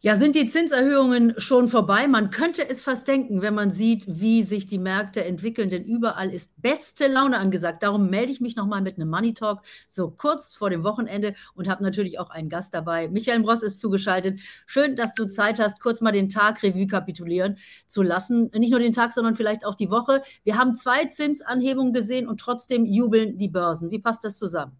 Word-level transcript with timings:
Ja, 0.00 0.14
sind 0.14 0.36
die 0.36 0.46
Zinserhöhungen 0.46 1.34
schon 1.38 1.66
vorbei? 1.66 2.06
Man 2.06 2.30
könnte 2.30 2.68
es 2.68 2.82
fast 2.82 3.08
denken, 3.08 3.42
wenn 3.42 3.54
man 3.54 3.70
sieht, 3.70 4.04
wie 4.06 4.44
sich 4.44 4.66
die 4.66 4.78
Märkte 4.78 5.24
entwickeln, 5.24 5.70
denn 5.70 5.84
überall 5.84 6.32
ist 6.32 6.52
beste 6.62 7.08
Laune 7.08 7.36
angesagt. 7.36 7.82
Darum 7.82 8.08
melde 8.08 8.30
ich 8.30 8.40
mich 8.40 8.54
nochmal 8.54 8.80
mit 8.80 8.94
einem 8.94 9.10
Money 9.10 9.34
Talk 9.34 9.62
so 9.88 10.12
kurz 10.12 10.54
vor 10.54 10.70
dem 10.70 10.84
Wochenende 10.84 11.34
und 11.56 11.68
habe 11.68 11.82
natürlich 11.82 12.20
auch 12.20 12.30
einen 12.30 12.48
Gast 12.48 12.74
dabei. 12.74 13.08
Michael 13.08 13.42
Bross 13.42 13.64
ist 13.64 13.80
zugeschaltet. 13.80 14.38
Schön, 14.66 14.94
dass 14.94 15.14
du 15.14 15.26
Zeit 15.26 15.58
hast, 15.58 15.80
kurz 15.80 16.00
mal 16.00 16.12
den 16.12 16.28
Tag 16.28 16.62
Revue 16.62 16.86
kapitulieren 16.86 17.58
zu 17.88 18.02
lassen. 18.02 18.52
Nicht 18.54 18.70
nur 18.70 18.78
den 18.78 18.92
Tag, 18.92 19.12
sondern 19.12 19.34
vielleicht 19.34 19.66
auch 19.66 19.74
die 19.74 19.90
Woche. 19.90 20.22
Wir 20.44 20.56
haben 20.56 20.76
zwei 20.76 21.06
Zinsanhebungen 21.06 21.92
gesehen 21.92 22.28
und 22.28 22.38
trotzdem 22.38 22.84
jubeln 22.86 23.36
die 23.36 23.48
Börsen. 23.48 23.90
Wie 23.90 23.98
passt 23.98 24.22
das 24.22 24.38
zusammen? 24.38 24.78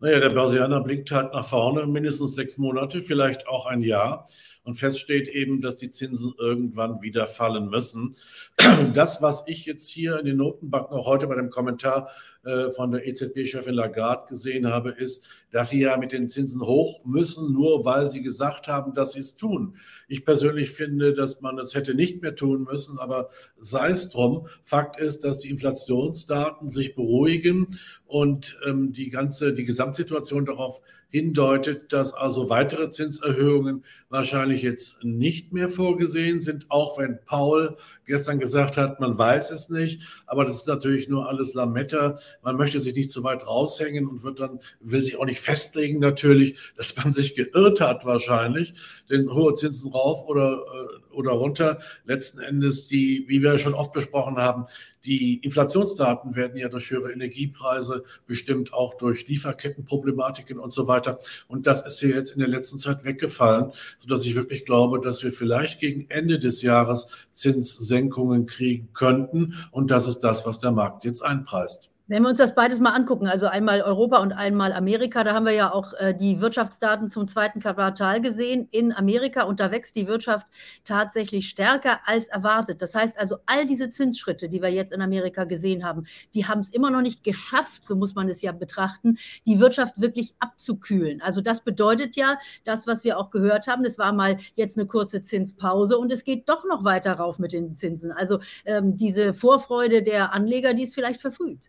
Naja, 0.00 0.20
der 0.20 0.30
Börsianer 0.30 0.80
blickt 0.80 1.10
halt 1.10 1.32
nach 1.32 1.46
vorne, 1.46 1.86
mindestens 1.86 2.36
sechs 2.36 2.56
Monate, 2.56 3.02
vielleicht 3.02 3.48
auch 3.48 3.66
ein 3.66 3.82
Jahr. 3.82 4.28
Und 4.68 4.74
fest 4.74 5.00
steht 5.00 5.28
eben, 5.28 5.62
dass 5.62 5.78
die 5.78 5.90
Zinsen 5.90 6.34
irgendwann 6.38 7.00
wieder 7.00 7.26
fallen 7.26 7.70
müssen. 7.70 8.16
Das, 8.92 9.22
was 9.22 9.44
ich 9.46 9.64
jetzt 9.64 9.88
hier 9.88 10.18
in 10.18 10.26
den 10.26 10.36
Notenbanken 10.36 10.94
auch 10.94 11.06
heute 11.06 11.26
bei 11.26 11.36
dem 11.36 11.48
Kommentar 11.48 12.10
äh, 12.44 12.70
von 12.72 12.90
der 12.90 13.06
EZB-Chefin 13.06 13.72
Lagarde 13.72 14.26
gesehen 14.28 14.66
habe, 14.66 14.90
ist, 14.90 15.24
dass 15.50 15.70
sie 15.70 15.80
ja 15.80 15.96
mit 15.96 16.12
den 16.12 16.28
Zinsen 16.28 16.60
hoch 16.60 17.02
müssen, 17.04 17.52
nur 17.52 17.86
weil 17.86 18.10
sie 18.10 18.20
gesagt 18.20 18.68
haben, 18.68 18.92
dass 18.92 19.12
sie 19.12 19.20
es 19.20 19.36
tun. 19.36 19.76
Ich 20.06 20.26
persönlich 20.26 20.70
finde, 20.70 21.14
dass 21.14 21.40
man 21.40 21.58
es 21.58 21.74
hätte 21.74 21.94
nicht 21.94 22.20
mehr 22.20 22.34
tun 22.34 22.64
müssen, 22.64 22.98
aber 22.98 23.30
sei 23.58 23.88
es 23.88 24.10
drum. 24.10 24.48
Fakt 24.64 25.00
ist, 25.00 25.24
dass 25.24 25.38
die 25.38 25.48
Inflationsdaten 25.48 26.68
sich 26.68 26.94
beruhigen 26.94 27.78
und 28.06 28.58
ähm, 28.66 28.92
die 28.92 29.08
ganze, 29.08 29.54
die 29.54 29.64
Gesamtsituation 29.64 30.44
darauf 30.44 30.82
hindeutet, 31.10 31.92
dass 31.92 32.12
also 32.14 32.50
weitere 32.50 32.90
Zinserhöhungen 32.90 33.84
wahrscheinlich 34.10 34.57
jetzt 34.62 35.04
nicht 35.04 35.52
mehr 35.52 35.68
vorgesehen 35.68 36.40
sind, 36.40 36.70
auch 36.70 36.98
wenn 36.98 37.18
Paul 37.24 37.76
gestern 38.04 38.38
gesagt 38.38 38.76
hat, 38.76 39.00
man 39.00 39.16
weiß 39.16 39.50
es 39.50 39.68
nicht, 39.68 40.02
aber 40.26 40.44
das 40.44 40.56
ist 40.56 40.66
natürlich 40.66 41.08
nur 41.08 41.28
alles 41.28 41.54
Lametta. 41.54 42.18
Man 42.42 42.56
möchte 42.56 42.80
sich 42.80 42.94
nicht 42.94 43.12
zu 43.12 43.22
weit 43.22 43.46
raushängen 43.46 44.06
und 44.08 44.22
wird 44.22 44.40
dann, 44.40 44.60
will 44.80 45.04
sich 45.04 45.16
auch 45.16 45.26
nicht 45.26 45.40
festlegen 45.40 46.00
natürlich, 46.00 46.56
dass 46.76 46.96
man 46.96 47.12
sich 47.12 47.34
geirrt 47.36 47.80
hat 47.80 48.04
wahrscheinlich, 48.04 48.74
denn 49.10 49.32
hohe 49.32 49.54
Zinsen 49.54 49.92
rauf 49.92 50.24
oder, 50.26 50.62
äh, 50.62 51.14
oder 51.14 51.32
runter. 51.32 51.78
Letzten 52.04 52.40
Endes 52.40 52.88
die, 52.88 53.24
wie 53.28 53.42
wir 53.42 53.58
schon 53.58 53.74
oft 53.74 53.92
besprochen 53.92 54.36
haben, 54.36 54.66
die 55.04 55.38
Inflationsdaten 55.38 56.34
werden 56.34 56.56
ja 56.56 56.68
durch 56.68 56.90
höhere 56.90 57.12
Energiepreise 57.12 58.04
bestimmt, 58.26 58.72
auch 58.72 58.94
durch 58.94 59.28
Lieferkettenproblematiken 59.28 60.58
und 60.58 60.72
so 60.72 60.88
weiter. 60.88 61.20
Und 61.46 61.66
das 61.66 61.86
ist 61.86 62.00
hier 62.00 62.10
jetzt 62.10 62.32
in 62.32 62.40
der 62.40 62.48
letzten 62.48 62.78
Zeit 62.78 63.04
weggefallen, 63.04 63.72
sodass 63.98 64.24
ich 64.24 64.34
wirklich 64.34 64.64
glaube, 64.64 65.00
dass 65.00 65.22
wir 65.22 65.32
vielleicht 65.32 65.80
gegen 65.80 66.06
Ende 66.10 66.38
des 66.38 66.62
Jahres 66.62 67.08
Zinssenkungen 67.34 68.46
kriegen 68.46 68.88
könnten. 68.92 69.54
Und 69.70 69.90
das 69.90 70.08
ist 70.08 70.20
das, 70.20 70.46
was 70.46 70.58
der 70.58 70.72
Markt 70.72 71.04
jetzt 71.04 71.22
einpreist. 71.22 71.90
Wenn 72.10 72.22
wir 72.22 72.30
uns 72.30 72.38
das 72.38 72.54
beides 72.54 72.80
mal 72.80 72.94
angucken, 72.94 73.26
also 73.26 73.48
einmal 73.48 73.82
Europa 73.82 74.22
und 74.22 74.32
einmal 74.32 74.72
Amerika, 74.72 75.24
da 75.24 75.34
haben 75.34 75.44
wir 75.44 75.52
ja 75.52 75.74
auch 75.74 75.92
äh, 75.98 76.14
die 76.14 76.40
Wirtschaftsdaten 76.40 77.06
zum 77.08 77.26
zweiten 77.26 77.60
Quartal 77.60 78.22
gesehen. 78.22 78.66
In 78.70 78.94
Amerika 78.94 79.46
wächst 79.70 79.94
die 79.94 80.06
Wirtschaft 80.06 80.46
tatsächlich 80.84 81.50
stärker 81.50 82.00
als 82.06 82.28
erwartet. 82.28 82.80
Das 82.80 82.94
heißt 82.94 83.20
also, 83.20 83.36
all 83.44 83.66
diese 83.66 83.90
Zinsschritte, 83.90 84.48
die 84.48 84.62
wir 84.62 84.70
jetzt 84.70 84.90
in 84.90 85.02
Amerika 85.02 85.44
gesehen 85.44 85.84
haben, 85.84 86.06
die 86.32 86.46
haben 86.46 86.60
es 86.60 86.70
immer 86.70 86.90
noch 86.90 87.02
nicht 87.02 87.24
geschafft, 87.24 87.84
so 87.84 87.94
muss 87.94 88.14
man 88.14 88.30
es 88.30 88.40
ja 88.40 88.52
betrachten, 88.52 89.18
die 89.46 89.60
Wirtschaft 89.60 90.00
wirklich 90.00 90.34
abzukühlen. 90.38 91.20
Also 91.20 91.42
das 91.42 91.62
bedeutet 91.62 92.16
ja, 92.16 92.38
das, 92.64 92.86
was 92.86 93.04
wir 93.04 93.18
auch 93.18 93.28
gehört 93.28 93.66
haben, 93.66 93.84
das 93.84 93.98
war 93.98 94.14
mal 94.14 94.38
jetzt 94.54 94.78
eine 94.78 94.86
kurze 94.86 95.20
Zinspause 95.20 95.98
und 95.98 96.10
es 96.10 96.24
geht 96.24 96.48
doch 96.48 96.64
noch 96.64 96.84
weiter 96.84 97.12
rauf 97.12 97.38
mit 97.38 97.52
den 97.52 97.74
Zinsen. 97.74 98.12
Also 98.12 98.38
ähm, 98.64 98.96
diese 98.96 99.34
Vorfreude 99.34 100.02
der 100.02 100.32
Anleger, 100.32 100.72
die 100.72 100.84
ist 100.84 100.94
vielleicht 100.94 101.20
verfrüht. 101.20 101.68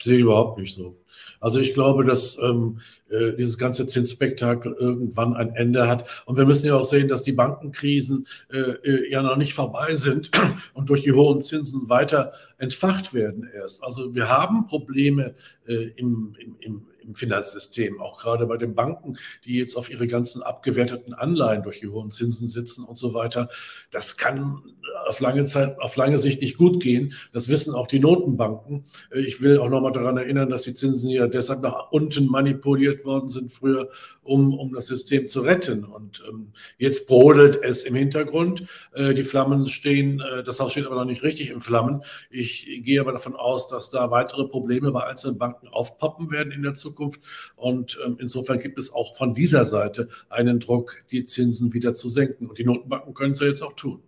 Sehe 0.00 0.16
ich 0.16 0.22
überhaupt 0.22 0.58
nicht 0.58 0.74
so. 0.74 0.96
Also 1.40 1.58
ich 1.60 1.74
glaube, 1.74 2.04
dass 2.04 2.38
ähm, 2.38 2.80
äh, 3.10 3.34
dieses 3.34 3.58
ganze 3.58 3.86
Zinsspektakel 3.86 4.72
irgendwann 4.72 5.34
ein 5.34 5.54
Ende 5.54 5.88
hat. 5.88 6.08
Und 6.24 6.38
wir 6.38 6.46
müssen 6.46 6.66
ja 6.66 6.74
auch 6.74 6.86
sehen, 6.86 7.06
dass 7.06 7.22
die 7.22 7.32
Bankenkrisen 7.32 8.26
äh, 8.50 8.58
äh 8.58 9.10
ja 9.10 9.22
noch 9.22 9.36
nicht 9.36 9.52
vorbei 9.52 9.94
sind 9.94 10.30
und 10.72 10.88
durch 10.88 11.02
die 11.02 11.12
hohen 11.12 11.42
Zinsen 11.42 11.90
weiter 11.90 12.32
entfacht 12.56 13.12
werden 13.12 13.46
erst. 13.54 13.84
Also 13.84 14.14
wir 14.14 14.30
haben 14.30 14.66
Probleme 14.66 15.34
äh, 15.66 15.90
im, 15.96 16.34
im, 16.38 16.56
im 16.60 16.86
im 17.06 17.14
Finanzsystem, 17.14 18.00
auch 18.00 18.20
gerade 18.20 18.46
bei 18.46 18.56
den 18.56 18.74
Banken, 18.74 19.18
die 19.44 19.58
jetzt 19.58 19.76
auf 19.76 19.90
ihre 19.90 20.06
ganzen 20.06 20.42
abgewerteten 20.42 21.14
Anleihen 21.14 21.62
durch 21.62 21.80
die 21.80 21.88
hohen 21.88 22.10
Zinsen 22.10 22.48
sitzen 22.48 22.84
und 22.84 22.96
so 22.96 23.14
weiter. 23.14 23.48
Das 23.90 24.16
kann 24.16 24.62
auf 25.06 25.20
lange 25.20 25.44
Zeit, 25.44 25.78
auf 25.80 25.96
lange 25.96 26.18
Sicht 26.18 26.40
nicht 26.40 26.56
gut 26.56 26.82
gehen. 26.82 27.14
Das 27.32 27.48
wissen 27.48 27.74
auch 27.74 27.86
die 27.86 27.98
Notenbanken. 27.98 28.84
Ich 29.12 29.40
will 29.40 29.58
auch 29.58 29.68
nochmal 29.68 29.92
daran 29.92 30.16
erinnern, 30.16 30.48
dass 30.48 30.62
die 30.62 30.74
Zinsen 30.74 31.10
ja 31.10 31.26
deshalb 31.26 31.62
nach 31.62 31.90
unten 31.90 32.26
manipuliert 32.26 33.04
worden 33.04 33.28
sind 33.28 33.52
früher, 33.52 33.88
um, 34.22 34.54
um 34.54 34.72
das 34.72 34.86
System 34.86 35.28
zu 35.28 35.40
retten. 35.40 35.84
Und 35.84 36.22
ähm, 36.28 36.52
jetzt 36.78 37.06
brodelt 37.06 37.60
es 37.62 37.84
im 37.84 37.94
Hintergrund. 37.94 38.66
Äh, 38.92 39.14
die 39.14 39.22
Flammen 39.22 39.68
stehen, 39.68 40.20
äh, 40.20 40.42
das 40.42 40.60
Haus 40.60 40.72
steht 40.72 40.86
aber 40.86 40.96
noch 40.96 41.04
nicht 41.04 41.22
richtig 41.22 41.50
in 41.50 41.60
Flammen. 41.60 42.02
Ich 42.30 42.66
gehe 42.84 43.00
aber 43.00 43.12
davon 43.12 43.36
aus, 43.36 43.68
dass 43.68 43.90
da 43.90 44.10
weitere 44.10 44.46
Probleme 44.46 44.92
bei 44.92 45.04
einzelnen 45.04 45.38
Banken 45.38 45.68
aufpoppen 45.68 46.30
werden 46.30 46.52
in 46.52 46.62
der 46.62 46.74
Zukunft. 46.74 46.93
Zukunft. 46.94 47.20
Und 47.56 47.98
ähm, 48.04 48.16
insofern 48.20 48.60
gibt 48.60 48.78
es 48.78 48.92
auch 48.92 49.16
von 49.16 49.34
dieser 49.34 49.64
Seite 49.64 50.08
einen 50.28 50.60
Druck, 50.60 51.04
die 51.10 51.26
Zinsen 51.26 51.74
wieder 51.74 51.94
zu 51.94 52.08
senken. 52.08 52.48
Und 52.48 52.58
die 52.58 52.64
Notenbanken 52.64 53.14
können 53.14 53.32
es 53.32 53.40
ja 53.40 53.46
jetzt 53.46 53.62
auch 53.62 53.74
tun. 53.74 54.02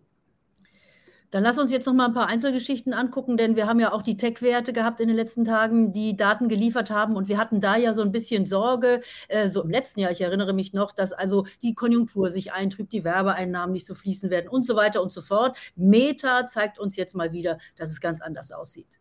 Dann 1.32 1.42
lass 1.42 1.58
uns 1.58 1.72
jetzt 1.72 1.86
noch 1.86 1.92
mal 1.92 2.06
ein 2.06 2.14
paar 2.14 2.28
Einzelgeschichten 2.28 2.94
angucken, 2.94 3.36
denn 3.36 3.56
wir 3.56 3.66
haben 3.66 3.80
ja 3.80 3.92
auch 3.92 4.02
die 4.02 4.16
Tech-Werte 4.16 4.72
gehabt 4.72 5.00
in 5.00 5.08
den 5.08 5.16
letzten 5.16 5.44
Tagen, 5.44 5.92
die 5.92 6.16
Daten 6.16 6.48
geliefert 6.48 6.91
haben. 6.91 7.16
Und 7.16 7.28
wir 7.28 7.36
hatten 7.36 7.60
da 7.60 7.76
ja 7.76 7.92
so 7.94 8.02
ein 8.02 8.12
bisschen 8.12 8.47
Sorge, 8.47 9.03
äh, 9.28 9.48
so 9.48 9.62
im 9.62 9.70
letzten 9.70 10.00
Jahr, 10.00 10.12
ich 10.12 10.20
erinnere 10.20 10.54
mich 10.54 10.72
noch, 10.72 10.92
dass 10.92 11.12
also 11.12 11.44
die 11.62 11.74
Konjunktur 11.74 12.30
sich 12.30 12.53
eintrübt, 12.53 12.92
die 12.92 13.03
Werbeeinnahmen 13.03 13.72
nicht 13.72 13.86
so 13.86 13.94
fließen 13.97 14.30
werden 14.30 14.48
und 14.48 14.64
so 14.64 14.76
weiter 14.76 15.03
und 15.03 15.12
so 15.12 15.20
fort. 15.20 15.58
Meta 15.74 16.47
zeigt 16.47 16.78
uns 16.78 16.97
jetzt 16.97 17.16
mal 17.16 17.32
wieder, 17.32 17.58
dass 17.76 17.91
es 17.91 18.00
ganz 18.00 18.22
anders 18.22 18.53
aussieht. 18.53 19.00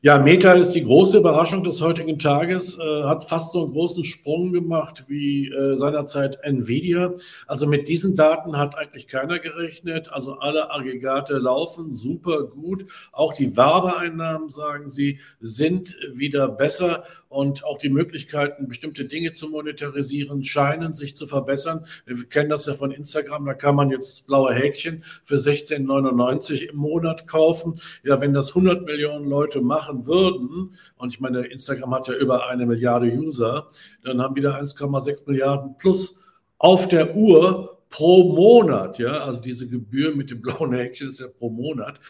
Ja, 0.00 0.16
Meta 0.16 0.52
ist 0.52 0.74
die 0.74 0.84
große 0.84 1.18
Überraschung 1.18 1.64
des 1.64 1.80
heutigen 1.80 2.20
Tages, 2.20 2.78
äh, 2.78 3.02
hat 3.02 3.24
fast 3.24 3.50
so 3.50 3.64
einen 3.64 3.72
großen 3.72 4.04
Sprung 4.04 4.52
gemacht 4.52 5.06
wie 5.08 5.48
äh, 5.48 5.74
seinerzeit 5.74 6.38
Nvidia. 6.44 7.14
Also 7.48 7.66
mit 7.66 7.88
diesen 7.88 8.14
Daten 8.14 8.56
hat 8.56 8.78
eigentlich 8.78 9.08
keiner 9.08 9.40
gerechnet. 9.40 10.12
Also 10.12 10.34
alle 10.34 10.70
Aggregate 10.70 11.38
laufen 11.38 11.94
super 11.94 12.44
gut. 12.44 12.86
Auch 13.10 13.32
die 13.32 13.56
Werbeeinnahmen, 13.56 14.50
sagen 14.50 14.88
sie, 14.88 15.18
sind 15.40 15.96
wieder 16.12 16.46
besser 16.46 17.02
und 17.28 17.64
auch 17.64 17.78
die 17.78 17.90
Möglichkeiten, 17.90 18.68
bestimmte 18.68 19.04
Dinge 19.04 19.32
zu 19.32 19.48
monetarisieren, 19.48 20.44
scheinen 20.44 20.94
sich 20.94 21.16
zu 21.16 21.26
verbessern. 21.26 21.86
Wir 22.06 22.24
kennen 22.24 22.48
das 22.48 22.66
ja 22.66 22.74
von 22.74 22.90
Instagram, 22.90 23.44
da 23.44 23.54
kann 23.54 23.74
man 23.74 23.90
jetzt 23.90 24.26
blaue 24.26 24.54
Häkchen 24.54 25.04
für 25.24 25.36
16,99 25.36 26.70
im 26.70 26.76
Monat 26.76 27.26
kaufen. 27.26 27.80
Ja, 28.02 28.20
wenn 28.20 28.32
das 28.32 28.50
100 28.50 28.84
Millionen 28.84 29.26
Leute 29.26 29.47
machen 29.56 30.06
würden, 30.06 30.74
und 30.96 31.12
ich 31.12 31.20
meine, 31.20 31.46
Instagram 31.46 31.94
hat 31.94 32.08
ja 32.08 32.14
über 32.14 32.48
eine 32.48 32.66
Milliarde 32.66 33.06
User, 33.06 33.68
dann 34.04 34.22
haben 34.22 34.36
wieder 34.36 34.60
1,6 34.60 35.28
Milliarden 35.28 35.76
plus 35.78 36.24
auf 36.58 36.88
der 36.88 37.14
Uhr 37.14 37.78
pro 37.90 38.32
Monat, 38.34 38.98
ja, 38.98 39.20
also 39.24 39.40
diese 39.40 39.68
Gebühr 39.68 40.14
mit 40.14 40.30
dem 40.30 40.42
blauen 40.42 40.74
Häkchen 40.74 41.08
ist 41.08 41.20
ja 41.20 41.28
pro 41.28 41.50
Monat. 41.50 42.00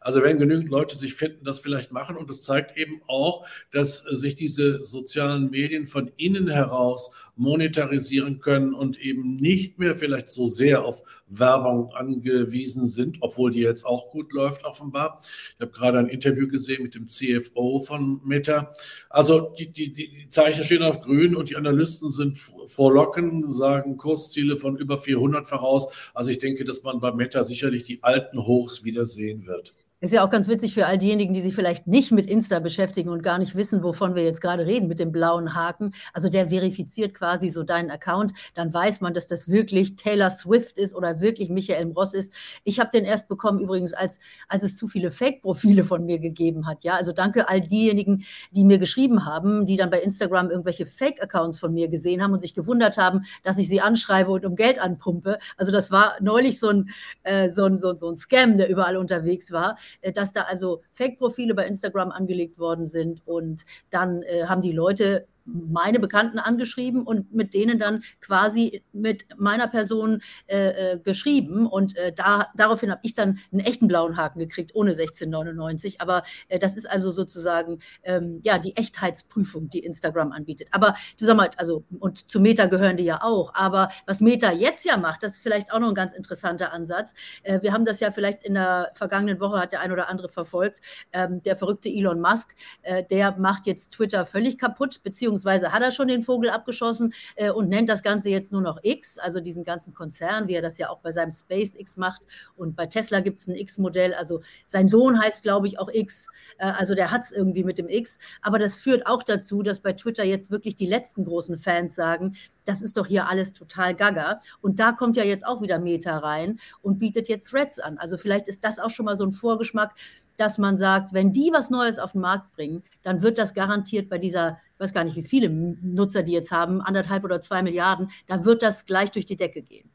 Also 0.00 0.22
wenn 0.22 0.38
genügend 0.38 0.70
Leute 0.70 0.96
sich 0.96 1.14
finden, 1.14 1.44
das 1.44 1.58
vielleicht 1.58 1.92
machen 1.92 2.16
und 2.16 2.30
es 2.30 2.42
zeigt 2.42 2.76
eben 2.76 3.02
auch, 3.06 3.46
dass 3.72 3.98
sich 3.98 4.34
diese 4.34 4.82
sozialen 4.82 5.50
Medien 5.50 5.86
von 5.86 6.10
innen 6.16 6.48
heraus 6.48 7.10
monetarisieren 7.36 8.40
können 8.40 8.74
und 8.74 8.98
eben 8.98 9.36
nicht 9.36 9.78
mehr 9.78 9.96
vielleicht 9.96 10.28
so 10.28 10.46
sehr 10.46 10.84
auf 10.84 11.02
Werbung 11.28 11.92
angewiesen 11.92 12.86
sind, 12.86 13.18
obwohl 13.20 13.50
die 13.50 13.60
jetzt 13.60 13.84
auch 13.84 14.10
gut 14.10 14.32
läuft 14.32 14.64
offenbar. 14.64 15.20
Ich 15.56 15.60
habe 15.60 15.72
gerade 15.72 15.98
ein 15.98 16.08
Interview 16.08 16.48
gesehen 16.48 16.82
mit 16.82 16.94
dem 16.94 17.08
CFO 17.08 17.80
von 17.80 18.20
Meta. 18.24 18.72
Also 19.10 19.54
die, 19.58 19.70
die, 19.70 19.92
die 19.92 20.28
Zeichen 20.30 20.62
stehen 20.62 20.82
auf 20.82 21.00
grün 21.00 21.36
und 21.36 21.50
die 21.50 21.56
Analysten 21.56 22.10
sind 22.10 22.38
frohlocken, 22.38 23.52
sagen 23.52 23.96
Kursziele 23.96 24.56
von 24.56 24.76
über 24.76 24.98
400 24.98 25.46
voraus. 25.46 25.92
Also 26.14 26.30
ich 26.30 26.38
denke, 26.38 26.64
dass 26.64 26.82
man 26.82 27.00
bei 27.00 27.12
Meta 27.12 27.44
sicherlich 27.44 27.84
die 27.84 28.02
alten 28.02 28.46
Hochs 28.46 28.84
wieder 28.84 29.06
sehen 29.06 29.46
wird. 29.46 29.74
Ist 30.06 30.12
ja 30.12 30.24
auch 30.24 30.30
ganz 30.30 30.46
witzig 30.46 30.72
für 30.72 30.86
all 30.86 30.98
diejenigen, 30.98 31.34
die 31.34 31.40
sich 31.40 31.52
vielleicht 31.52 31.88
nicht 31.88 32.12
mit 32.12 32.26
Insta 32.26 32.60
beschäftigen 32.60 33.10
und 33.10 33.24
gar 33.24 33.38
nicht 33.40 33.56
wissen, 33.56 33.82
wovon 33.82 34.14
wir 34.14 34.22
jetzt 34.22 34.40
gerade 34.40 34.64
reden 34.64 34.86
mit 34.86 35.00
dem 35.00 35.10
blauen 35.10 35.56
Haken. 35.56 35.94
Also 36.12 36.28
der 36.28 36.50
verifiziert 36.50 37.12
quasi 37.12 37.48
so 37.48 37.64
deinen 37.64 37.90
Account. 37.90 38.32
Dann 38.54 38.72
weiß 38.72 39.00
man, 39.00 39.14
dass 39.14 39.26
das 39.26 39.48
wirklich 39.48 39.96
Taylor 39.96 40.30
Swift 40.30 40.78
ist 40.78 40.94
oder 40.94 41.20
wirklich 41.20 41.48
Michael 41.48 41.90
Ross 41.90 42.14
ist. 42.14 42.32
Ich 42.62 42.78
habe 42.78 42.90
den 42.92 43.04
erst 43.04 43.26
bekommen 43.26 43.58
übrigens, 43.58 43.94
als, 43.94 44.20
als 44.46 44.62
es 44.62 44.76
zu 44.76 44.86
viele 44.86 45.10
Fake-Profile 45.10 45.82
von 45.84 46.06
mir 46.06 46.20
gegeben 46.20 46.68
hat. 46.68 46.84
Ja, 46.84 46.94
also 46.94 47.10
danke 47.10 47.48
all 47.48 47.60
diejenigen, 47.60 48.22
die 48.52 48.62
mir 48.62 48.78
geschrieben 48.78 49.26
haben, 49.26 49.66
die 49.66 49.76
dann 49.76 49.90
bei 49.90 50.00
Instagram 50.00 50.50
irgendwelche 50.50 50.86
Fake-Accounts 50.86 51.58
von 51.58 51.74
mir 51.74 51.88
gesehen 51.88 52.22
haben 52.22 52.32
und 52.32 52.42
sich 52.42 52.54
gewundert 52.54 52.96
haben, 52.96 53.24
dass 53.42 53.58
ich 53.58 53.68
sie 53.68 53.80
anschreibe 53.80 54.30
und 54.30 54.46
um 54.46 54.54
Geld 54.54 54.78
anpumpe. 54.78 55.38
Also 55.56 55.72
das 55.72 55.90
war 55.90 56.14
neulich 56.20 56.60
so 56.60 56.68
ein, 56.68 56.90
äh, 57.24 57.50
so 57.50 57.64
ein, 57.64 57.76
so, 57.76 57.96
so 57.96 58.08
ein 58.08 58.16
Scam, 58.16 58.56
der 58.56 58.68
überall 58.68 58.96
unterwegs 58.96 59.50
war, 59.50 59.76
dass 60.14 60.32
da 60.32 60.42
also 60.42 60.82
Fake-Profile 60.92 61.54
bei 61.54 61.66
Instagram 61.66 62.10
angelegt 62.10 62.58
worden 62.58 62.86
sind 62.86 63.22
und 63.26 63.64
dann 63.90 64.22
äh, 64.22 64.44
haben 64.46 64.62
die 64.62 64.72
Leute 64.72 65.26
meine 65.46 65.98
Bekannten 66.00 66.38
angeschrieben 66.38 67.02
und 67.02 67.32
mit 67.32 67.54
denen 67.54 67.78
dann 67.78 68.02
quasi 68.20 68.82
mit 68.92 69.24
meiner 69.36 69.68
Person 69.68 70.22
äh, 70.46 70.94
äh, 70.94 70.98
geschrieben. 70.98 71.66
Und 71.66 71.96
äh, 71.96 72.12
da, 72.12 72.48
daraufhin 72.56 72.90
habe 72.90 73.00
ich 73.04 73.14
dann 73.14 73.38
einen 73.52 73.60
echten 73.60 73.88
blauen 73.88 74.16
Haken 74.16 74.40
gekriegt, 74.40 74.74
ohne 74.74 74.90
1699. 74.90 76.00
Aber 76.00 76.22
äh, 76.48 76.58
das 76.58 76.76
ist 76.76 76.88
also 76.90 77.10
sozusagen 77.10 77.78
ähm, 78.02 78.40
ja 78.42 78.58
die 78.58 78.76
Echtheitsprüfung, 78.76 79.68
die 79.68 79.80
Instagram 79.80 80.32
anbietet. 80.32 80.68
Aber 80.72 80.94
du 81.18 81.24
sag 81.24 81.36
mal, 81.36 81.50
also, 81.56 81.84
und 81.98 82.30
zu 82.30 82.40
Meta 82.40 82.66
gehören 82.66 82.96
die 82.96 83.04
ja 83.04 83.22
auch. 83.22 83.54
Aber 83.54 83.88
was 84.06 84.20
Meta 84.20 84.52
jetzt 84.52 84.84
ja 84.84 84.96
macht, 84.96 85.22
das 85.22 85.32
ist 85.32 85.42
vielleicht 85.42 85.72
auch 85.72 85.78
noch 85.78 85.88
ein 85.88 85.94
ganz 85.94 86.12
interessanter 86.12 86.72
Ansatz. 86.72 87.14
Äh, 87.42 87.62
wir 87.62 87.72
haben 87.72 87.84
das 87.84 88.00
ja 88.00 88.10
vielleicht 88.10 88.44
in 88.44 88.54
der 88.54 88.90
vergangenen 88.94 89.40
Woche, 89.40 89.58
hat 89.58 89.72
der 89.72 89.80
ein 89.80 89.92
oder 89.92 90.08
andere 90.08 90.28
verfolgt, 90.28 90.80
ähm, 91.12 91.42
der 91.42 91.56
verrückte 91.56 91.88
Elon 91.88 92.20
Musk, 92.20 92.54
äh, 92.82 93.04
der 93.10 93.36
macht 93.38 93.66
jetzt 93.66 93.92
Twitter 93.92 94.26
völlig 94.26 94.58
kaputt, 94.58 95.02
beziehungsweise 95.02 95.35
beziehungsweise 95.36 95.72
hat 95.72 95.82
er 95.82 95.90
schon 95.90 96.08
den 96.08 96.22
Vogel 96.22 96.50
abgeschossen 96.50 97.12
äh, 97.36 97.50
und 97.50 97.68
nennt 97.68 97.88
das 97.88 98.02
Ganze 98.02 98.30
jetzt 98.30 98.52
nur 98.52 98.62
noch 98.62 98.78
X, 98.82 99.18
also 99.18 99.40
diesen 99.40 99.64
ganzen 99.64 99.92
Konzern, 99.92 100.48
wie 100.48 100.54
er 100.54 100.62
das 100.62 100.78
ja 100.78 100.88
auch 100.88 101.00
bei 101.00 101.12
seinem 101.12 101.30
SpaceX 101.30 101.96
macht. 101.96 102.22
Und 102.56 102.74
bei 102.74 102.86
Tesla 102.86 103.20
gibt 103.20 103.40
es 103.40 103.48
ein 103.48 103.54
X-Modell, 103.54 104.14
also 104.14 104.40
sein 104.66 104.88
Sohn 104.88 105.20
heißt, 105.20 105.42
glaube 105.42 105.66
ich, 105.66 105.78
auch 105.78 105.90
X, 105.92 106.28
äh, 106.58 106.66
also 106.66 106.94
der 106.94 107.10
hat 107.10 107.22
es 107.22 107.32
irgendwie 107.32 107.64
mit 107.64 107.78
dem 107.78 107.88
X. 107.88 108.18
Aber 108.40 108.58
das 108.58 108.76
führt 108.76 109.06
auch 109.06 109.22
dazu, 109.22 109.62
dass 109.62 109.80
bei 109.80 109.92
Twitter 109.92 110.24
jetzt 110.24 110.50
wirklich 110.50 110.76
die 110.76 110.86
letzten 110.86 111.24
großen 111.24 111.58
Fans 111.58 111.94
sagen, 111.94 112.36
das 112.64 112.82
ist 112.82 112.96
doch 112.96 113.06
hier 113.06 113.28
alles 113.28 113.52
total 113.52 113.94
gaga. 113.94 114.40
Und 114.60 114.80
da 114.80 114.92
kommt 114.92 115.16
ja 115.16 115.24
jetzt 115.24 115.46
auch 115.46 115.60
wieder 115.60 115.78
Meta 115.78 116.18
rein 116.18 116.58
und 116.82 116.98
bietet 116.98 117.28
jetzt 117.28 117.50
Threads 117.50 117.78
an. 117.78 117.98
Also 117.98 118.16
vielleicht 118.16 118.48
ist 118.48 118.64
das 118.64 118.78
auch 118.78 118.90
schon 118.90 119.06
mal 119.06 119.16
so 119.16 119.24
ein 119.24 119.32
Vorgeschmack, 119.32 119.94
dass 120.36 120.58
man 120.58 120.76
sagt, 120.76 121.12
wenn 121.12 121.32
die 121.32 121.50
was 121.52 121.70
Neues 121.70 121.98
auf 121.98 122.12
den 122.12 122.20
Markt 122.20 122.52
bringen, 122.52 122.82
dann 123.02 123.22
wird 123.22 123.38
das 123.38 123.54
garantiert 123.54 124.08
bei 124.08 124.18
dieser, 124.18 124.58
ich 124.74 124.80
weiß 124.80 124.92
gar 124.92 125.04
nicht, 125.04 125.16
wie 125.16 125.22
viele 125.22 125.50
Nutzer 125.50 126.22
die 126.22 126.32
jetzt 126.32 126.52
haben, 126.52 126.80
anderthalb 126.80 127.24
oder 127.24 127.40
zwei 127.40 127.62
Milliarden, 127.62 128.10
da 128.26 128.44
wird 128.44 128.62
das 128.62 128.86
gleich 128.86 129.10
durch 129.10 129.26
die 129.26 129.36
Decke 129.36 129.62
gehen. 129.62 129.90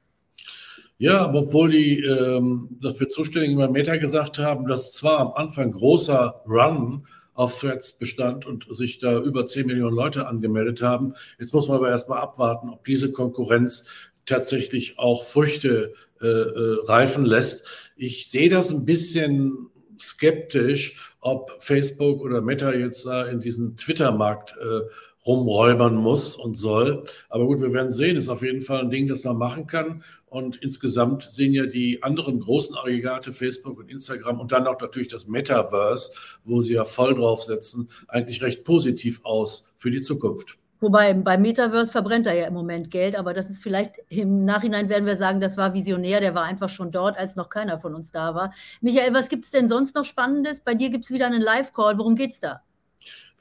Ja, 0.98 1.22
aber 1.22 1.40
obwohl 1.40 1.72
die 1.72 2.00
ähm, 2.04 2.78
dafür 2.80 3.10
Zuständigen 3.10 3.58
bei 3.58 3.68
Meta 3.68 3.98
gesagt 3.98 4.38
haben, 4.38 4.68
dass 4.68 4.92
zwar 4.92 5.20
am 5.20 5.34
Anfang 5.34 5.72
großer 5.72 6.44
Run 6.48 7.08
auf 7.34 7.60
Threads 7.60 7.98
bestand 7.98 8.46
und 8.46 8.68
sich 8.70 9.00
da 9.00 9.20
über 9.20 9.48
10 9.48 9.66
Millionen 9.66 9.96
Leute 9.96 10.28
angemeldet 10.28 10.84
haben. 10.84 11.16
Jetzt 11.40 11.56
muss 11.56 11.68
man 11.68 11.78
aber 11.78 11.90
erstmal 11.90 12.20
abwarten, 12.20 12.70
ob 12.70 12.86
diese 12.86 13.12
Konkurrenz 13.12 13.86
tatsächlich 14.26 15.00
auch 15.00 15.24
Früchte 15.24 15.94
äh, 16.22 16.28
äh, 16.28 16.78
reifen 16.86 17.26
lässt. 17.26 17.66
Ich 17.96 18.30
sehe 18.30 18.50
das 18.50 18.70
ein 18.70 18.86
bisschen 18.86 19.70
skeptisch, 20.02 21.14
ob 21.20 21.56
Facebook 21.60 22.22
oder 22.22 22.42
Meta 22.42 22.74
jetzt 22.74 23.06
da 23.06 23.26
in 23.26 23.40
diesen 23.40 23.78
Twitter-Markt 23.78 24.56
äh, 24.58 24.82
rumräubern 25.26 25.96
muss 25.96 26.36
und 26.36 26.56
soll. 26.56 27.04
Aber 27.30 27.46
gut, 27.46 27.62
wir 27.62 27.74
werden 27.74 27.92
sehen. 27.92 28.18
Ist 28.18 28.30
auf 28.30 28.42
jeden 28.42 28.62
Fall 28.62 28.82
ein 28.82 28.90
Ding, 28.90 29.08
das 29.08 29.24
man 29.24 29.38
machen 29.38 29.68
kann. 29.68 30.04
Und 30.28 30.58
insgesamt 30.58 31.24
sehen 31.24 31.54
ja 31.54 31.66
die 31.66 32.02
anderen 32.04 32.40
großen 32.40 32.76
Aggregate, 32.76 33.34
Facebook 33.34 33.78
und 33.80 33.92
Instagram 33.92 34.40
und 34.40 34.52
dann 34.52 34.66
auch 34.66 34.80
natürlich 34.80 35.10
das 35.10 35.28
Metaverse, 35.28 36.14
wo 36.44 36.62
sie 36.62 36.74
ja 36.74 36.86
voll 36.86 37.16
draufsetzen, 37.16 37.90
eigentlich 38.08 38.42
recht 38.42 38.64
positiv 38.64 39.20
aus 39.24 39.74
für 39.78 39.92
die 39.92 40.02
Zukunft. 40.02 40.58
Wobei 40.82 41.14
beim 41.14 41.44
Metaverse 41.44 41.92
verbrennt 41.92 42.26
er 42.26 42.34
ja 42.34 42.48
im 42.48 42.56
Moment 42.56 42.90
Geld, 42.90 43.16
aber 43.16 43.36
das 43.36 43.52
ist 43.52 43.62
vielleicht 43.62 44.00
im 44.10 44.46
Nachhinein 44.46 44.90
werden 44.90 45.06
wir 45.06 45.16
sagen, 45.16 45.40
das 45.40 45.56
war 45.56 45.76
visionär, 45.76 46.20
der 46.22 46.34
war 46.34 46.44
einfach 46.44 46.70
schon 46.70 46.92
dort, 46.92 47.18
als 47.20 47.36
noch 47.36 47.50
keiner 47.50 47.78
von 47.78 47.94
uns 47.94 48.12
da 48.12 48.34
war. 48.34 48.52
Michael, 48.82 49.14
was 49.14 49.30
gibt 49.30 49.46
es 49.46 49.52
denn 49.52 49.70
sonst 49.70 49.96
noch 49.96 50.06
Spannendes? 50.06 50.62
Bei 50.62 50.74
dir 50.74 50.90
gibt 50.90 51.06
es 51.06 51.12
wieder 51.12 51.28
einen 51.28 51.42
Live-Call. 51.42 52.00
Worum 52.00 52.16
geht's 52.16 52.40
da? 52.40 52.64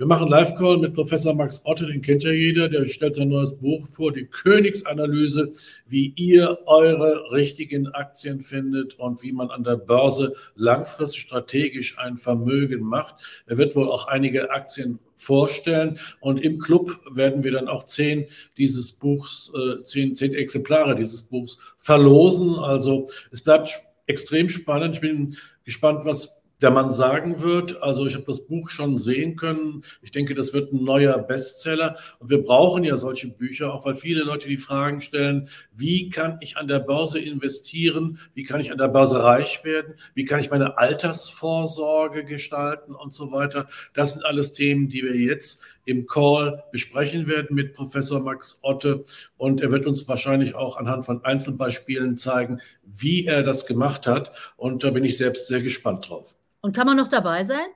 Wir 0.00 0.06
machen 0.06 0.28
Live-Call 0.28 0.78
mit 0.78 0.94
Professor 0.94 1.34
Max 1.34 1.60
Otte, 1.66 1.84
den 1.84 2.00
kennt 2.00 2.22
ja 2.22 2.32
jeder, 2.32 2.70
der 2.70 2.86
stellt 2.86 3.16
sein 3.16 3.28
neues 3.28 3.58
Buch 3.58 3.86
vor, 3.86 4.14
die 4.14 4.24
Königsanalyse, 4.24 5.52
wie 5.88 6.14
ihr 6.16 6.60
eure 6.64 7.30
richtigen 7.32 7.86
Aktien 7.88 8.40
findet 8.40 8.98
und 8.98 9.22
wie 9.22 9.32
man 9.32 9.50
an 9.50 9.62
der 9.62 9.76
Börse 9.76 10.32
langfristig 10.54 11.20
strategisch 11.20 11.98
ein 11.98 12.16
Vermögen 12.16 12.80
macht. 12.80 13.16
Er 13.44 13.58
wird 13.58 13.76
wohl 13.76 13.90
auch 13.90 14.08
einige 14.08 14.50
Aktien 14.50 15.00
vorstellen 15.16 15.98
und 16.20 16.38
im 16.38 16.58
Club 16.58 16.98
werden 17.12 17.44
wir 17.44 17.52
dann 17.52 17.68
auch 17.68 17.84
zehn 17.84 18.26
dieses 18.56 18.92
Buchs, 18.92 19.52
äh, 19.54 19.84
zehn, 19.84 20.16
zehn 20.16 20.32
Exemplare 20.32 20.96
dieses 20.96 21.24
Buchs 21.24 21.58
verlosen. 21.76 22.54
Also 22.54 23.06
es 23.32 23.42
bleibt 23.42 23.78
extrem 24.06 24.48
spannend. 24.48 24.94
Ich 24.94 25.02
bin 25.02 25.36
gespannt, 25.62 26.06
was 26.06 26.39
der 26.60 26.70
Mann 26.70 26.92
sagen 26.92 27.40
wird. 27.40 27.82
Also 27.82 28.06
ich 28.06 28.14
habe 28.14 28.24
das 28.26 28.46
Buch 28.46 28.68
schon 28.68 28.98
sehen 28.98 29.36
können. 29.36 29.84
Ich 30.02 30.10
denke, 30.10 30.34
das 30.34 30.52
wird 30.52 30.72
ein 30.72 30.84
neuer 30.84 31.18
Bestseller. 31.18 31.96
Und 32.18 32.30
wir 32.30 32.42
brauchen 32.42 32.84
ja 32.84 32.96
solche 32.96 33.28
Bücher, 33.28 33.72
auch 33.72 33.84
weil 33.84 33.96
viele 33.96 34.22
Leute 34.22 34.48
die 34.48 34.58
Fragen 34.58 35.00
stellen, 35.00 35.48
wie 35.74 36.10
kann 36.10 36.38
ich 36.40 36.56
an 36.56 36.68
der 36.68 36.80
Börse 36.80 37.18
investieren? 37.18 38.18
Wie 38.34 38.44
kann 38.44 38.60
ich 38.60 38.72
an 38.72 38.78
der 38.78 38.88
Börse 38.88 39.22
reich 39.22 39.64
werden? 39.64 39.94
Wie 40.14 40.24
kann 40.24 40.40
ich 40.40 40.50
meine 40.50 40.78
Altersvorsorge 40.78 42.24
gestalten 42.24 42.94
und 42.94 43.14
so 43.14 43.32
weiter? 43.32 43.68
Das 43.94 44.12
sind 44.12 44.24
alles 44.24 44.52
Themen, 44.52 44.88
die 44.88 45.02
wir 45.02 45.16
jetzt 45.16 45.62
im 45.86 46.06
Call 46.06 46.62
besprechen 46.72 47.26
werden 47.26 47.56
mit 47.56 47.74
Professor 47.74 48.20
Max 48.20 48.60
Otte. 48.62 49.04
Und 49.36 49.60
er 49.60 49.70
wird 49.70 49.86
uns 49.86 50.06
wahrscheinlich 50.08 50.54
auch 50.54 50.76
anhand 50.76 51.06
von 51.06 51.24
Einzelbeispielen 51.24 52.18
zeigen, 52.18 52.60
wie 52.84 53.26
er 53.26 53.42
das 53.42 53.66
gemacht 53.66 54.06
hat. 54.06 54.32
Und 54.56 54.84
da 54.84 54.90
bin 54.90 55.04
ich 55.04 55.16
selbst 55.16 55.46
sehr 55.46 55.62
gespannt 55.62 56.08
drauf. 56.08 56.36
Und 56.60 56.74
kann 56.74 56.86
man 56.86 56.96
noch 56.96 57.08
dabei 57.08 57.44
sein? 57.44 57.66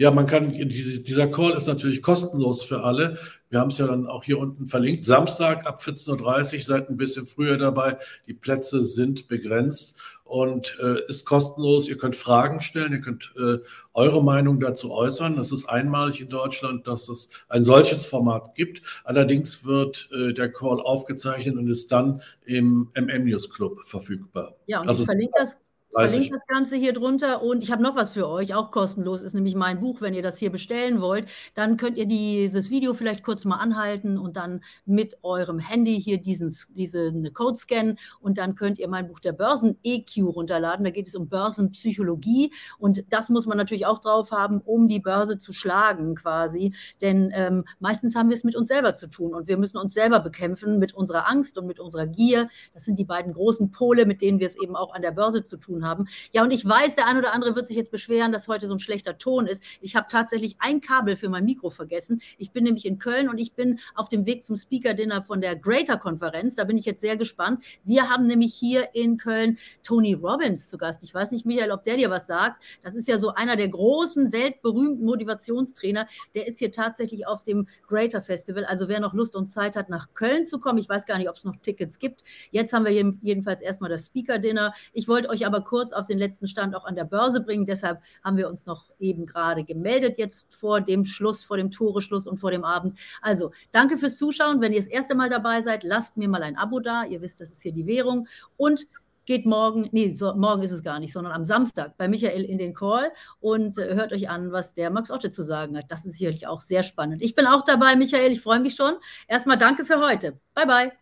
Ja, 0.00 0.10
man 0.10 0.24
kann, 0.26 0.52
dieser 0.52 1.28
Call 1.28 1.52
ist 1.52 1.66
natürlich 1.66 2.00
kostenlos 2.00 2.62
für 2.62 2.84
alle. 2.84 3.18
Wir 3.50 3.60
haben 3.60 3.68
es 3.68 3.76
ja 3.76 3.86
dann 3.86 4.06
auch 4.06 4.24
hier 4.24 4.38
unten 4.38 4.66
verlinkt. 4.66 5.04
Samstag 5.04 5.66
ab 5.66 5.78
14.30 5.78 6.56
Uhr 6.56 6.62
seid 6.62 6.88
ein 6.88 6.96
bisschen 6.96 7.26
früher 7.26 7.58
dabei. 7.58 7.98
Die 8.26 8.32
Plätze 8.32 8.82
sind 8.82 9.28
begrenzt 9.28 10.00
und 10.24 10.78
äh, 10.80 11.06
ist 11.06 11.26
kostenlos. 11.26 11.86
Ihr 11.86 11.98
könnt 11.98 12.16
Fragen 12.16 12.62
stellen, 12.62 12.92
ihr 12.92 13.02
könnt 13.02 13.34
äh, 13.36 13.58
eure 13.92 14.24
Meinung 14.24 14.58
dazu 14.58 14.90
äußern. 14.90 15.36
Das 15.36 15.52
ist 15.52 15.68
einmalig 15.68 16.22
in 16.22 16.30
Deutschland, 16.30 16.86
dass 16.86 17.10
es 17.10 17.28
ein 17.50 17.62
solches 17.62 18.06
Format 18.06 18.54
gibt. 18.54 18.80
Allerdings 19.04 19.66
wird 19.66 20.08
äh, 20.12 20.32
der 20.32 20.50
Call 20.50 20.80
aufgezeichnet 20.80 21.58
und 21.58 21.68
ist 21.68 21.92
dann 21.92 22.22
im 22.46 22.88
MM 22.94 23.24
News 23.24 23.50
Club 23.50 23.84
verfügbar. 23.84 24.54
Ja, 24.64 24.80
und 24.80 24.88
also, 24.88 25.02
ich 25.02 25.06
verlinke 25.06 25.34
das 25.36 25.58
Verlinke 25.92 26.36
das 26.36 26.46
Ganze 26.46 26.76
hier 26.76 26.92
drunter 26.92 27.42
und 27.42 27.64
ich 27.64 27.72
habe 27.72 27.82
noch 27.82 27.96
was 27.96 28.12
für 28.12 28.28
euch, 28.28 28.54
auch 28.54 28.70
kostenlos, 28.70 29.22
ist 29.22 29.34
nämlich 29.34 29.56
mein 29.56 29.80
Buch. 29.80 30.00
Wenn 30.00 30.14
ihr 30.14 30.22
das 30.22 30.38
hier 30.38 30.50
bestellen 30.50 31.00
wollt, 31.00 31.28
dann 31.54 31.76
könnt 31.76 31.96
ihr 31.98 32.06
dieses 32.06 32.70
Video 32.70 32.94
vielleicht 32.94 33.24
kurz 33.24 33.44
mal 33.44 33.56
anhalten 33.56 34.16
und 34.16 34.36
dann 34.36 34.62
mit 34.86 35.18
eurem 35.22 35.58
Handy 35.58 36.00
hier 36.00 36.18
diesen, 36.18 36.54
diesen 36.70 37.32
Code 37.34 37.56
scannen 37.56 37.98
und 38.20 38.38
dann 38.38 38.54
könnt 38.54 38.78
ihr 38.78 38.88
mein 38.88 39.08
Buch 39.08 39.18
der 39.18 39.32
Börsen-EQ 39.32 40.24
runterladen. 40.24 40.84
Da 40.84 40.90
geht 40.90 41.08
es 41.08 41.16
um 41.16 41.28
Börsenpsychologie 41.28 42.52
und 42.78 43.12
das 43.12 43.28
muss 43.28 43.46
man 43.46 43.58
natürlich 43.58 43.86
auch 43.86 43.98
drauf 43.98 44.30
haben, 44.30 44.60
um 44.60 44.86
die 44.86 45.00
Börse 45.00 45.38
zu 45.38 45.52
schlagen 45.52 46.14
quasi. 46.14 46.72
Denn 47.00 47.32
ähm, 47.34 47.64
meistens 47.80 48.14
haben 48.14 48.28
wir 48.28 48.36
es 48.36 48.44
mit 48.44 48.54
uns 48.54 48.68
selber 48.68 48.94
zu 48.94 49.08
tun 49.08 49.34
und 49.34 49.48
wir 49.48 49.56
müssen 49.56 49.76
uns 49.76 49.92
selber 49.94 50.20
bekämpfen 50.20 50.78
mit 50.78 50.94
unserer 50.94 51.28
Angst 51.28 51.58
und 51.58 51.66
mit 51.66 51.80
unserer 51.80 52.06
Gier. 52.06 52.48
Das 52.74 52.84
sind 52.84 52.98
die 52.98 53.04
beiden 53.04 53.32
großen 53.32 53.72
Pole, 53.72 54.06
mit 54.06 54.22
denen 54.22 54.38
wir 54.38 54.46
es 54.46 54.56
eben 54.56 54.76
auch 54.76 54.94
an 54.94 55.02
der 55.02 55.10
Börse 55.10 55.42
zu 55.42 55.56
tun 55.56 55.79
haben. 55.84 56.08
Ja, 56.32 56.42
und 56.42 56.52
ich 56.52 56.64
weiß, 56.64 56.96
der 56.96 57.06
ein 57.06 57.16
oder 57.16 57.32
andere 57.32 57.56
wird 57.56 57.66
sich 57.66 57.76
jetzt 57.76 57.90
beschweren, 57.90 58.32
dass 58.32 58.48
heute 58.48 58.66
so 58.66 58.74
ein 58.74 58.80
schlechter 58.80 59.18
Ton 59.18 59.46
ist. 59.46 59.62
Ich 59.80 59.96
habe 59.96 60.06
tatsächlich 60.08 60.56
ein 60.58 60.80
Kabel 60.80 61.16
für 61.16 61.28
mein 61.28 61.44
Mikro 61.44 61.70
vergessen. 61.70 62.22
Ich 62.38 62.52
bin 62.52 62.64
nämlich 62.64 62.86
in 62.86 62.98
Köln 62.98 63.28
und 63.28 63.38
ich 63.38 63.54
bin 63.54 63.80
auf 63.94 64.08
dem 64.08 64.26
Weg 64.26 64.44
zum 64.44 64.56
Speaker-Dinner 64.56 65.22
von 65.22 65.40
der 65.40 65.56
Greater-Konferenz. 65.56 66.56
Da 66.56 66.64
bin 66.64 66.78
ich 66.78 66.84
jetzt 66.84 67.00
sehr 67.00 67.16
gespannt. 67.16 67.64
Wir 67.84 68.08
haben 68.08 68.26
nämlich 68.26 68.54
hier 68.54 68.94
in 68.94 69.16
Köln 69.16 69.58
Tony 69.82 70.14
Robbins 70.14 70.68
zu 70.68 70.78
Gast. 70.78 71.02
Ich 71.02 71.14
weiß 71.14 71.32
nicht, 71.32 71.46
Michael, 71.46 71.72
ob 71.72 71.84
der 71.84 71.96
dir 71.96 72.10
was 72.10 72.26
sagt. 72.26 72.62
Das 72.82 72.94
ist 72.94 73.08
ja 73.08 73.18
so 73.18 73.34
einer 73.34 73.56
der 73.56 73.68
großen, 73.68 74.32
weltberühmten 74.32 75.04
Motivationstrainer. 75.04 76.06
Der 76.34 76.46
ist 76.46 76.58
hier 76.58 76.72
tatsächlich 76.72 77.26
auf 77.26 77.42
dem 77.42 77.68
Greater 77.86 78.22
Festival. 78.22 78.64
Also 78.64 78.88
wer 78.88 79.00
noch 79.00 79.14
Lust 79.14 79.36
und 79.36 79.48
Zeit 79.48 79.76
hat, 79.76 79.88
nach 79.88 80.08
Köln 80.14 80.46
zu 80.46 80.60
kommen, 80.60 80.78
ich 80.78 80.88
weiß 80.88 81.06
gar 81.06 81.18
nicht, 81.18 81.28
ob 81.28 81.36
es 81.36 81.44
noch 81.44 81.56
Tickets 81.56 81.98
gibt. 81.98 82.22
Jetzt 82.50 82.72
haben 82.72 82.84
wir 82.84 82.92
jedenfalls 82.92 83.60
erstmal 83.60 83.90
das 83.90 84.06
Speaker-Dinner. 84.06 84.72
Ich 84.92 85.08
wollte 85.08 85.28
euch 85.28 85.46
aber 85.46 85.62
kurz 85.70 85.92
auf 85.92 86.04
den 86.04 86.18
letzten 86.18 86.48
Stand 86.48 86.74
auch 86.74 86.84
an 86.84 86.96
der 86.96 87.04
Börse 87.04 87.40
bringen. 87.40 87.64
Deshalb 87.64 88.02
haben 88.24 88.36
wir 88.36 88.48
uns 88.48 88.66
noch 88.66 88.90
eben 88.98 89.24
gerade 89.24 89.62
gemeldet, 89.62 90.18
jetzt 90.18 90.52
vor 90.52 90.80
dem 90.80 91.04
Schluss, 91.04 91.44
vor 91.44 91.56
dem 91.56 91.70
Toreschluss 91.70 92.26
und 92.26 92.38
vor 92.38 92.50
dem 92.50 92.64
Abend. 92.64 92.98
Also 93.22 93.52
danke 93.70 93.96
fürs 93.96 94.18
Zuschauen. 94.18 94.60
Wenn 94.60 94.72
ihr 94.72 94.80
das 94.80 94.88
erste 94.88 95.14
Mal 95.14 95.30
dabei 95.30 95.60
seid, 95.60 95.84
lasst 95.84 96.16
mir 96.16 96.28
mal 96.28 96.42
ein 96.42 96.56
Abo 96.56 96.80
da. 96.80 97.04
Ihr 97.04 97.22
wisst, 97.22 97.40
das 97.40 97.52
ist 97.52 97.62
hier 97.62 97.70
die 97.72 97.86
Währung. 97.86 98.26
Und 98.56 98.88
geht 99.26 99.46
morgen, 99.46 99.88
nee, 99.92 100.12
so, 100.12 100.34
morgen 100.34 100.62
ist 100.62 100.72
es 100.72 100.82
gar 100.82 100.98
nicht, 100.98 101.12
sondern 101.12 101.32
am 101.32 101.44
Samstag 101.44 101.96
bei 101.96 102.08
Michael 102.08 102.42
in 102.42 102.58
den 102.58 102.74
Call 102.74 103.12
und 103.38 103.78
äh, 103.78 103.94
hört 103.94 104.12
euch 104.12 104.28
an, 104.28 104.50
was 104.50 104.74
der 104.74 104.90
Max 104.90 105.08
Otte 105.12 105.30
zu 105.30 105.44
sagen 105.44 105.78
hat. 105.78 105.84
Das 105.88 106.04
ist 106.04 106.18
sicherlich 106.18 106.48
auch 106.48 106.58
sehr 106.58 106.82
spannend. 106.82 107.22
Ich 107.22 107.36
bin 107.36 107.46
auch 107.46 107.62
dabei, 107.62 107.94
Michael, 107.94 108.32
ich 108.32 108.40
freue 108.40 108.58
mich 108.58 108.74
schon. 108.74 108.94
Erstmal 109.28 109.56
danke 109.56 109.84
für 109.84 110.00
heute. 110.00 110.40
Bye, 110.54 110.66
bye. 110.66 110.92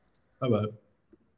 Bye, 0.40 0.50
bye. 0.50 0.87